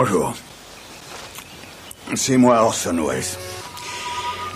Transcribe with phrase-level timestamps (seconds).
[0.00, 0.32] Bonjour.
[2.14, 3.24] C'est moi Orson Welles.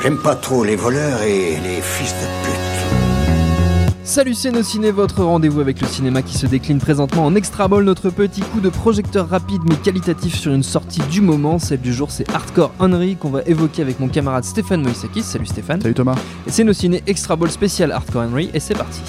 [0.00, 3.96] J'aime pas trop les voleurs et les fils de pute.
[4.04, 7.66] Salut c'est nos ciné, votre rendez-vous avec le cinéma qui se décline présentement en extra
[7.66, 11.58] ball, notre petit coup de projecteur rapide mais qualitatif sur une sortie du moment.
[11.58, 15.24] Celle du jour c'est Hardcore Henry qu'on va évoquer avec mon camarade Stéphane Moïsakis.
[15.24, 15.80] Salut Stéphane.
[15.80, 16.14] Salut Thomas.
[16.46, 19.00] Et c'est nos ciné extra ball spécial Hardcore Henry et c'est parti.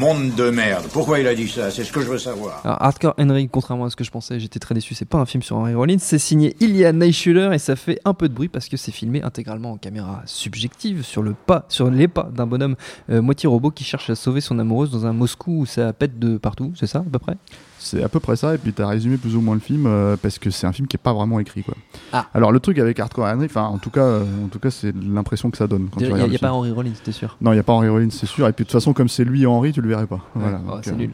[0.00, 0.86] Monde de merde.
[0.94, 1.70] Pourquoi il a dit ça?
[1.70, 2.62] C'est ce que je veux savoir.
[2.64, 5.26] Alors Hardcore Henry, contrairement à ce que je pensais, j'étais très déçu, c'est pas un
[5.26, 8.48] film sur Henry Rollins, c'est signé Ilya Neischuller et ça fait un peu de bruit
[8.48, 12.46] parce que c'est filmé intégralement en caméra subjective sur le pas, sur les pas d'un
[12.46, 12.76] bonhomme
[13.10, 16.18] euh, moitié robot qui cherche à sauver son amoureuse dans un Moscou où ça pète
[16.18, 17.36] de partout, c'est ça à peu près?
[17.82, 19.86] C'est à peu près ça, et puis tu as résumé plus ou moins le film
[19.86, 21.62] euh, parce que c'est un film qui est pas vraiment écrit.
[21.62, 21.74] Quoi.
[22.12, 22.26] Ah.
[22.34, 24.94] Alors le truc avec Hardcore Henry, enfin en tout cas, euh, en tout cas c'est
[24.94, 25.88] l'impression que ça donne.
[25.98, 26.52] Il n'y a, y a pas.
[26.52, 27.38] Henry Rollins, t'es sûr?
[27.40, 28.46] Non, il n'y a pas Henry Rollins, c'est sûr.
[28.46, 30.20] Et puis de toute façon, comme c'est lui et Henry, tu le verrais pas.
[30.34, 31.10] Voilà, donc, c'est euh, nul.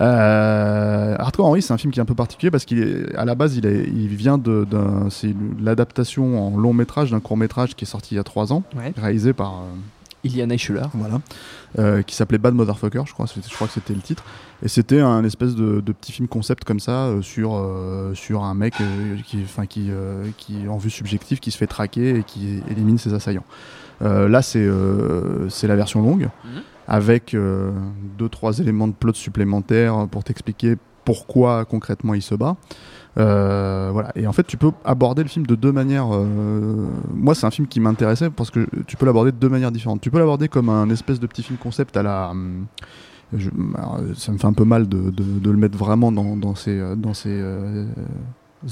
[0.00, 3.24] Euh, Hardcore Henry, c'est un film qui est un peu particulier parce qu'il est, à
[3.24, 4.66] la base, il, est, il vient de,
[5.10, 8.52] c'est l'adaptation en long métrage d'un court métrage qui est sorti il y a trois
[8.52, 8.92] ans, Ouais.
[8.96, 9.62] réalisé par,
[10.24, 10.82] Ilya Neischuller.
[10.94, 11.20] voilà,
[11.78, 14.24] euh, qui s'appelait Bad Motherfucker, je crois, je crois que c'était le titre.
[14.62, 18.42] Et c'était un espèce de, de petit film concept comme ça euh, sur euh, sur
[18.42, 18.74] un mec
[19.26, 19.90] qui, enfin qui,
[20.36, 23.44] qui en vue subjective, qui se fait traquer et qui élimine ses assaillants.
[24.00, 24.68] Là, c'est
[25.48, 26.62] c'est la version longue Mhm.
[26.86, 27.36] avec
[28.18, 32.56] deux trois éléments de plot supplémentaires pour t'expliquer pourquoi concrètement il se bat.
[33.18, 34.12] Euh, voilà.
[34.14, 36.14] Et en fait, tu peux aborder le film de deux manières.
[36.14, 39.72] euh, Moi, c'est un film qui m'intéressait parce que tu peux l'aborder de deux manières
[39.72, 40.00] différentes.
[40.00, 42.32] Tu peux l'aborder comme un espèce de petit film concept à la.
[43.76, 45.12] alors, ça me fait un peu mal de,
[45.50, 46.94] le mettre vraiment dans, ces, euh,
[47.26, 47.86] euh,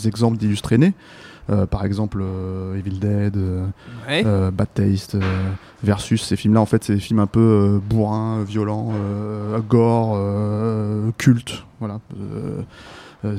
[0.04, 0.94] exemples d'illustrés nés.
[1.48, 3.66] Euh, par exemple, euh, Evil Dead, euh,
[4.08, 4.24] Ouais.
[4.50, 5.16] Bad Taste,
[5.82, 6.60] versus ces films-là.
[6.60, 8.92] En fait, c'est des films un peu bourrins, violents,
[9.68, 10.18] gore,
[11.18, 11.64] cultes.
[11.80, 12.00] Voilà.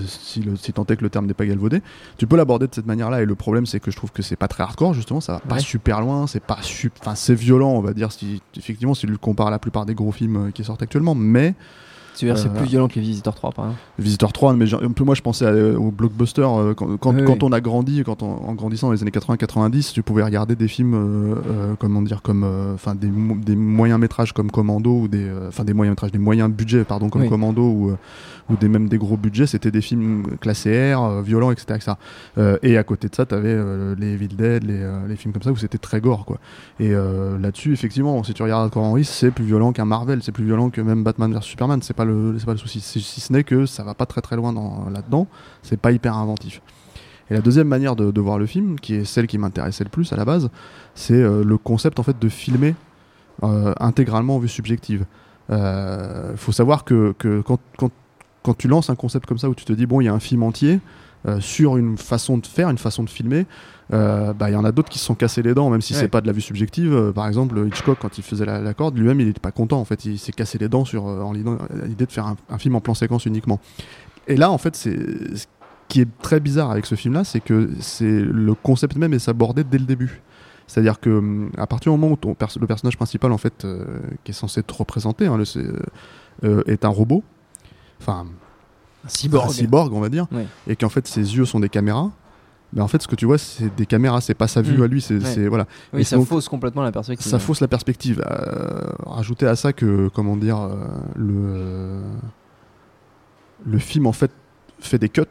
[0.06, 1.82] Si, le, si tant est que le terme n'est pas galvaudé,
[2.18, 3.22] tu peux l'aborder de cette manière-là.
[3.22, 5.22] Et le problème, c'est que je trouve que c'est pas très hardcore, justement.
[5.22, 6.28] Ça va pas super loin.
[6.28, 6.58] C'est pas
[7.00, 8.12] enfin, c'est violent, on va dire.
[8.12, 11.16] Si effectivement, si tu le compares à la plupart des gros films qui sortent actuellement,
[11.16, 11.56] mais
[12.18, 13.82] c'est euh, plus violent que les Visiteurs 3 par exemple.
[14.00, 17.24] Visitor 3, mais un peu moi je pensais à- au blockbuster euh, quand, quand, Oui,
[17.26, 17.40] quand oui.
[17.44, 20.68] on a grandi, quand on- en grandissant dans les années 80-90, tu pouvais regarder des
[20.68, 24.92] films, euh, euh, comment dire, comme, euh, enfin des, mo- des moyens métrages comme Commando
[25.02, 27.30] ou des, euh, enfin des moyens métrages, des moyens budgets pardon comme Oui.
[27.30, 27.96] Commando ou euh,
[28.50, 31.66] ou des même des gros budgets, c'était des films classés R, euh, violents, etc.
[31.76, 31.92] etc.
[32.38, 33.54] Euh, et à côté de ça, tu avais
[34.00, 36.38] les Evil Dead, les, euh, les films comme ça où c'était très gore quoi.
[36.80, 40.32] Et euh, là-dessus, effectivement, si tu regardes Hardcore Henry, c'est plus violent qu'un Marvel, c'est
[40.32, 41.82] plus violent que même Batman vs Superman.
[41.82, 42.80] C'est pas le, c'est pas le souci.
[42.82, 45.28] Si, ce n'est que ça va pas très très loin dans- là-dedans,
[45.62, 46.62] c'est pas hyper inventif.
[47.30, 50.12] Et la deuxième manière de, voir le film, qui est celle qui m'intéressait le plus
[50.14, 50.50] à la base,
[50.96, 52.74] c'est euh, le concept en fait de filmer
[53.44, 55.06] euh, intégralement en vue subjective.
[55.50, 57.14] Il faut savoir que,
[57.46, 57.60] quand,
[58.48, 60.14] quand tu lances un concept comme ça où tu te dis bon, il y a
[60.14, 60.80] un film entier
[61.28, 63.46] euh, sur une façon de faire, une façon de filmer,
[63.94, 65.94] euh, bah, il y en a d'autres qui se sont cassés les dents, même si
[65.94, 66.00] Ouais.
[66.00, 66.94] c'est pas de la vue subjective.
[66.94, 69.80] Euh, par exemple, Hitchcock, quand il faisait la, la corde, lui-même, il était pas content.
[69.80, 72.76] En fait, il s'est cassé les dents sur en l'idée de faire un, un film
[72.76, 73.60] en plan séquence uniquement.
[74.28, 74.96] Et là, en fait, c'est
[75.38, 75.46] ce
[75.88, 79.64] qui est très bizarre avec ce film-là, c'est que c'est le concept même est abordé
[79.64, 80.22] dès le début.
[80.68, 83.66] C'est-à-dire que hum, à partir du moment où ton le personnage principal, en fait,
[84.26, 85.76] qui est censé te représenter, hein, le-
[86.44, 87.24] euh, est un robot,
[88.02, 88.26] enfin
[89.08, 89.50] Un cyborg.
[89.50, 90.46] un cyborg, on va dire, Ouais.
[90.68, 92.12] et qu'en fait ses yeux sont des caméras.
[92.74, 94.84] Mais en fait, ce que tu vois, c'est des caméras, c'est pas sa vue Mm.
[94.84, 95.48] à lui, c'est Ouais.
[95.48, 95.66] voilà.
[95.94, 97.26] Oui, Et ça donc- fausse complètement la perspective.
[97.26, 98.22] Ça fausse la perspective.
[98.30, 100.76] Euh, rajouter à ça que, comment dire, euh,
[101.16, 102.02] le,
[103.66, 104.32] le film en fait
[104.80, 105.22] fait des cuts.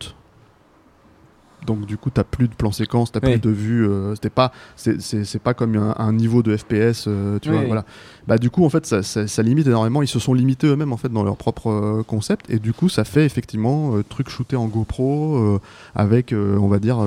[1.67, 3.33] Donc du coup, t'as plus de plan séquence, t'as Oui.
[3.33, 3.89] plus de vue.
[3.89, 7.67] euh, C'était pas, c'est- pas comme un, un niveau de FPS, euh, tu Oui, vois.
[7.67, 7.85] Voilà.
[8.27, 10.03] Bah du coup, en fait, ça, ça- ça limite énormément.
[10.03, 12.89] Ils se sont limités eux-mêmes en fait dans leur propre euh, concept, et du coup,
[12.89, 15.61] ça fait effectivement euh, truc shooté en GoPro
[15.95, 16.99] avec, on va dire,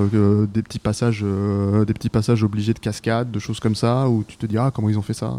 [0.52, 1.22] des petits passages,
[1.86, 4.70] des petits passages obligés de cascade, de choses comme ça, où tu te dis ah
[4.74, 5.38] comment ils ont fait ça?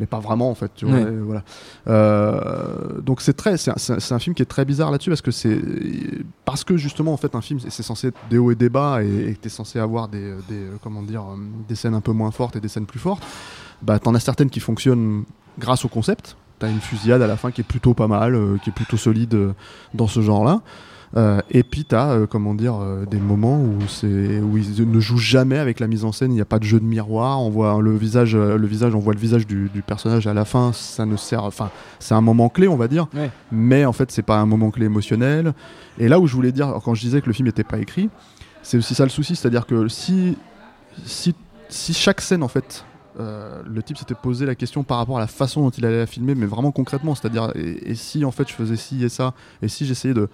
[0.00, 1.10] Mais pas vraiment en fait tu vois, Ouais.
[1.20, 1.42] voilà.
[1.86, 3.70] Euh, donc c'est très c'est
[4.12, 5.60] un, film qui est très bizarre là-dessus parce que c'est
[6.44, 9.02] parce que justement en fait un film c'est- censé être des hauts et des bas
[9.02, 11.36] et t'es censé avoir des, des euh, comment dire euh,
[11.68, 13.22] des scènes un peu moins fortes et des scènes plus fortes
[13.82, 15.24] bah t'en as certaines qui fonctionnent
[15.58, 16.36] grâce au concept.
[16.58, 18.96] T'as une fusillade à la fin qui est plutôt pas mal euh, qui est plutôt
[18.98, 19.52] solide euh,
[19.94, 20.60] dans ce genre là
[21.16, 25.00] Euh, et puis t'as euh, comment dire euh, des moments où c'est où ils ne
[25.00, 27.40] jouent jamais avec la mise en scène il n'y a pas de jeu de miroir
[27.40, 30.34] on voit le visage euh, le visage on voit le visage du, du personnage à
[30.34, 33.28] la fin ça ne sert enfin c'est un moment clé on va dire Ouais.
[33.50, 35.52] mais en fait c'est pas un moment clé émotionnel
[35.98, 38.08] et là où je voulais dire quand je disais que le film n'était pas écrit
[38.62, 40.38] c'est aussi ça le souci c'est à dire que si
[41.04, 41.34] si
[41.68, 42.84] si chaque scène en fait
[43.18, 45.98] euh, le type s'était posé la question par rapport à la façon dont il allait
[45.98, 49.08] la filmer, mais vraiment concrètement, c'est-à-dire et, et si en fait je faisais ci et
[49.08, 50.28] ça, et si j'essayais de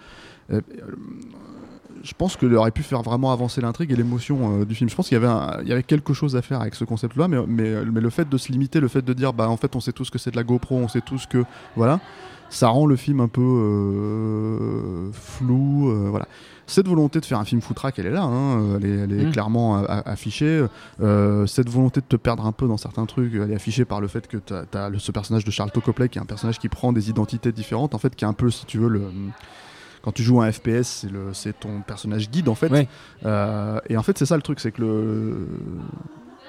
[0.51, 4.89] je pense qu'il aurait pu faire vraiment avancer l'intrigue et l'émotion euh, du film.
[4.89, 6.85] Je pense qu'il y, avait un- il y avait quelque chose à faire avec ce
[6.85, 9.57] concept-là, mais, mais, mais le fait de se limiter, le fait de dire, bah en
[9.57, 11.45] fait, on sait tous que c'est de la GoPro, on sait tous que.
[11.75, 11.99] Voilà,
[12.49, 15.89] ça rend le film un peu euh, flou.
[15.91, 16.27] euh, voilà.
[16.69, 19.27] Cette volonté de faire un film foutraque, elle est là, hein, elle est, elle est
[19.27, 19.33] Mm.
[19.33, 20.65] clairement affichée.
[21.01, 24.01] Euh, cette volonté de te perdre un peu dans certains trucs, elle est affichée par
[24.01, 26.69] le fait que tu as, ce personnage de Charles Copley qui est un personnage qui
[26.69, 29.03] prend des identités différentes, en fait, qui est un peu, si tu veux, le
[30.07, 32.71] quand tu joues un FPS, c'est ton personnage guide en fait.
[32.71, 32.87] Ouais.
[33.25, 35.49] Euh, et en fait, c'est ça le truc, c'est que le,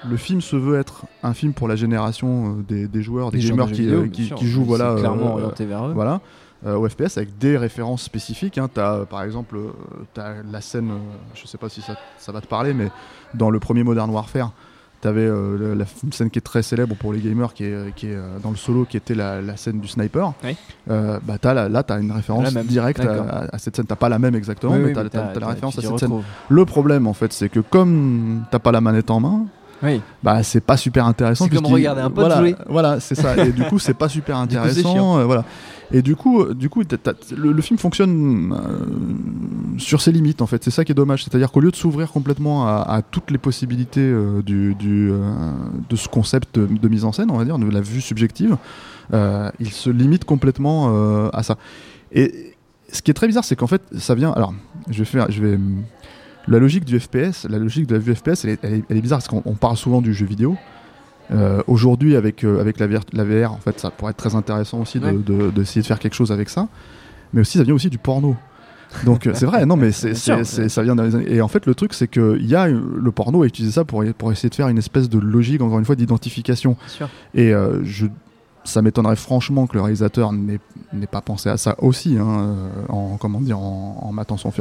[0.08, 3.38] le film se veut être un film pour la génération euh, des, des joueurs, des,
[3.38, 5.92] Des gamers qui, vidéo, euh, qui, jouent voilà, clairement orienté vers eux.
[5.92, 6.20] voilà,
[6.66, 8.58] euh, au FPS avec des références spécifiques.
[8.58, 8.68] Hein.
[8.72, 9.72] T'as, par exemple, euh,
[10.14, 10.98] t'as la scène, euh,
[11.34, 12.92] je sais pas si ça, ça va te parler, mais
[13.34, 14.52] dans le premier Modern Warfare,
[15.00, 18.14] t'avais euh, la, scène qui est très célèbre pour les gamers, qui est, qui est
[18.14, 20.32] euh, dans le solo, qui était la, la scène du sniper.
[20.44, 20.56] Oui.
[20.90, 23.86] Euh, bah, t'as la- là, t'as une référence directe à, à cette scène.
[23.86, 25.08] T'as pas la même exactement, Oui, mais oui,
[25.40, 26.22] la référence tu à cette scène.
[26.48, 29.46] Le problème, en fait, c'est que comme t'as pas la manette en main,
[29.82, 30.00] Oui.
[30.22, 31.46] bah c'est pas super intéressant.
[31.48, 32.56] C'est comme regarder un pote voilà, jouer.
[32.68, 33.36] Voilà, c'est ça.
[33.44, 35.18] Et du coup, c'est pas super coup, intéressant.
[35.18, 35.44] euh, voilà.
[35.90, 40.46] Et du coup, euh, du coup, le, le film fonctionne euh, sur ses limites en
[40.46, 40.62] fait.
[40.62, 41.24] C'est ça qui est dommage.
[41.24, 45.10] C'est-à-dire qu'au lieu de s'ouvrir complètement à, à toutes les possibilités euh, du, du,
[45.88, 48.56] de ce concept de, de mise en scène, on va dire, de la vue subjective,
[49.12, 51.56] il se limite complètement à ça.
[52.12, 52.54] Et
[52.92, 54.32] ce qui est très bizarre, c'est qu'en fait, ça vient.
[54.32, 54.52] Alors,
[54.90, 55.58] je vais faire, je vais.
[56.48, 58.96] La logique du FPS, la logique de la vue FPS, elle est, elle est- elle
[58.96, 60.56] est bizarre parce qu'on on parle souvent du jeu vidéo.
[61.30, 64.34] Euh, Aujourd'hui, avec, euh, avec la, VR, la VR, en fait, ça pourrait être très
[64.34, 65.12] intéressant aussi de- Ouais.
[65.12, 66.68] de- d'essayer de, faire quelque chose avec ça.
[67.34, 68.34] Mais aussi, ça vient aussi du porno.
[69.04, 71.66] Donc euh, c'est vrai, non, mais c'est, ça vient dans les années- Et en fait,
[71.66, 74.54] le truc, c'est que y a le porno a utilisé ça pour, pour essayer de
[74.54, 76.76] faire une espèce de logique, encore une fois, d'identification.
[77.34, 78.06] Et euh, je,
[78.68, 80.60] ça m'étonnerait franchement que le réalisateur n'ait,
[81.10, 84.12] pas pensé à ça aussi, hein, euh, en, comment dire, en,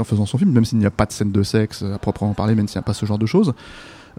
[0.03, 2.55] faisant son film, même s'il n'y a pas de scène de sexe à proprement parler,
[2.55, 3.53] même s'il n'y a pas ce genre de choses.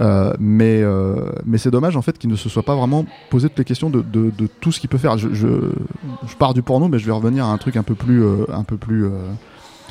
[0.01, 3.49] Euh, mais euh, mais c'est dommage en fait qu'il ne se soit pas vraiment posé
[3.49, 4.05] toutes les questions de,
[4.61, 5.19] tout ce qu'il peut faire.
[5.19, 5.49] Je,
[6.39, 8.77] pars du porno, mais je vais revenir à un truc un peu plus un peu
[8.77, 9.07] plus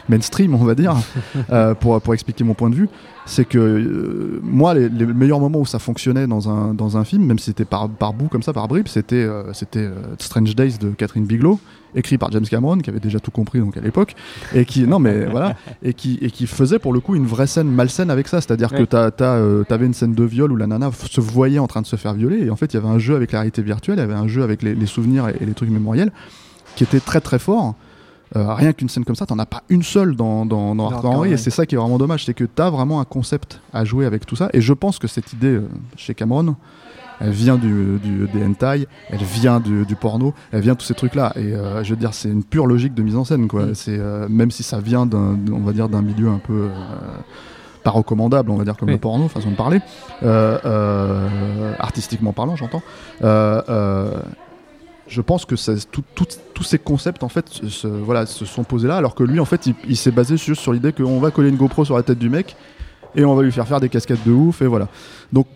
[0.10, 0.96] mainstream, on va dire,
[1.52, 2.90] euh, pour pour expliquer mon point de vue.
[3.26, 7.04] C'est que euh, moi, les, les meilleurs moments où ça fonctionnait dans un dans un
[7.04, 9.96] film, même si c'était par par bout comme ça, par bribes, c'était euh, c'était euh,
[10.18, 11.60] Strange Days de Catherine Bigelow,
[11.94, 14.16] écrit par James Cameron, qui avait déjà tout compris donc à l'époque,
[14.56, 17.48] et qui non mais voilà, et qui et qui faisait pour le coup une vraie
[17.48, 18.86] scène malsaine avec ça, c'est-à-dire que Ouais.
[18.88, 21.82] t'as t'as, euh, t'avais une scène de viol où la nana se voyait en train
[21.82, 23.62] de se faire violer, et en fait il y avait un jeu avec la réalité
[23.62, 26.12] virtuelle, il y avait un jeu avec les, les souvenirs et, et les trucs mémoriels
[26.78, 27.76] qui était très très fort.
[28.36, 31.12] Euh, rien qu'une scène comme ça, t'en as pas une seule dans, dans, dans Hardcore
[31.12, 33.86] Henry, et c'est ça qui est vraiment dommage, c'est que t'as vraiment un concept à
[33.86, 36.56] jouer avec tout ça, et je pense que cette idée euh, chez Cameron,
[37.20, 40.86] elle vient du, du, des hentai, elle vient du, du porno, elle vient de tous
[40.86, 41.34] ces trucs-là.
[41.36, 43.66] Et euh, je veux dire, c'est une pure logique de mise en scène, quoi.
[43.68, 43.76] Mm.
[43.76, 44.00] C'est
[44.30, 46.70] même si ça vient d'un, on va dire, d'un milieu un peu
[47.84, 48.94] pas recommandable, on va dire comme Oui.
[48.96, 49.80] le porno, façon de parler,
[51.80, 52.84] artistiquement parlant, j'entends.
[55.08, 59.16] Je pense que tous ces concepts en fait se, voilà, se sont posés là alors
[59.16, 61.86] que lui en fait il, s'est basé juste sur l'idée qu'on va coller une GoPro
[61.86, 62.56] sur la tête du mec
[63.16, 64.90] et on va lui faire faire des cascades de ouf et voilà.
[65.32, 65.48] Donc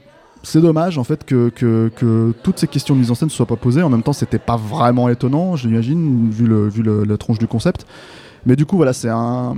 [0.44, 3.58] c'est dommage en fait que, toutes ces questions de mise en scène ne soient pas
[3.58, 3.84] posées.
[3.84, 7.86] En même temps c'était pas vraiment étonnant j'imagine vu, vu le- la tronche du concept.
[8.46, 9.56] Mais du coup voilà c'est un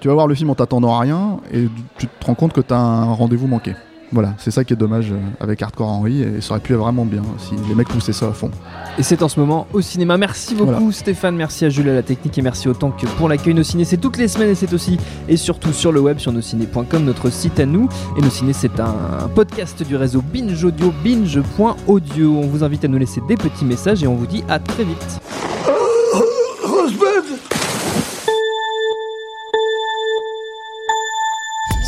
[0.00, 2.60] tu vas voir le film en t'attendant à rien et tu te rends compte que
[2.60, 3.74] tu as un rendez-vous manqué
[4.16, 6.78] voilà, c'est ça qui est dommage euh, avec Hardcore Henry et ça aurait pu être
[6.78, 8.50] vraiment bien si les mecs poussaient ça à fond.
[8.96, 10.16] Et c'est en ce moment au cinéma.
[10.16, 10.92] Merci beaucoup Voilà.
[10.92, 13.84] Stéphane, merci à Jules à la technique et merci autant que pour l'accueil Nos Ciné.
[13.84, 17.28] C'est toutes les semaines et c'est aussi et surtout sur le web sur nosciné.com, notre
[17.28, 17.90] site à nous.
[18.16, 22.36] Et Nos Ciné, c'est un podcast du réseau Binge Audio, binge.audio.
[22.38, 24.84] On vous invite à nous laisser des petits messages et on vous dit à très
[24.84, 25.20] vite.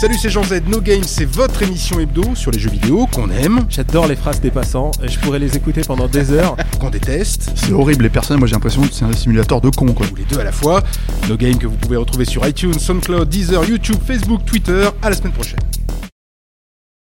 [0.01, 0.63] Salut, c'est Jean Z.
[0.69, 4.41] No Game, c'est votre émission hebdo sur les jeux vidéo qu'on aime, J'adore les phrases
[4.41, 6.55] des passants, et je pourrais les écouter pendant des heures.
[6.79, 9.93] qu'on déteste, C'est horrible, les personnes, moi j'ai l'impression que c'est un simulateur de con
[9.93, 10.07] quoi.
[10.07, 10.85] ou les deux à la fois.
[11.29, 14.89] No Game que vous pouvez retrouver sur iTunes, SoundCloud, Deezer, YouTube, Facebook, Twitter.
[15.03, 15.59] À la semaine prochaine.